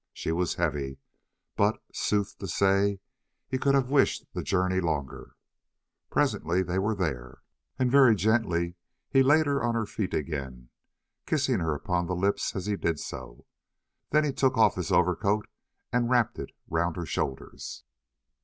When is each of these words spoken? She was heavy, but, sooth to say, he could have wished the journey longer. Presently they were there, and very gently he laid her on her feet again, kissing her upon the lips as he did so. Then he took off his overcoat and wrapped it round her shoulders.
She 0.13 0.31
was 0.31 0.55
heavy, 0.55 0.97
but, 1.55 1.79
sooth 1.93 2.39
to 2.39 2.47
say, 2.47 3.01
he 3.47 3.59
could 3.59 3.75
have 3.75 3.91
wished 3.91 4.25
the 4.33 4.41
journey 4.41 4.79
longer. 4.81 5.35
Presently 6.09 6.63
they 6.63 6.79
were 6.79 6.95
there, 6.95 7.43
and 7.77 7.91
very 7.91 8.15
gently 8.15 8.73
he 9.11 9.21
laid 9.21 9.45
her 9.45 9.61
on 9.63 9.75
her 9.75 9.85
feet 9.85 10.15
again, 10.15 10.71
kissing 11.27 11.59
her 11.59 11.75
upon 11.75 12.07
the 12.07 12.15
lips 12.15 12.55
as 12.55 12.65
he 12.65 12.75
did 12.77 12.99
so. 12.99 13.45
Then 14.09 14.23
he 14.23 14.33
took 14.33 14.57
off 14.57 14.73
his 14.73 14.91
overcoat 14.91 15.47
and 15.93 16.09
wrapped 16.09 16.39
it 16.39 16.51
round 16.67 16.95
her 16.95 17.05
shoulders. 17.05 17.83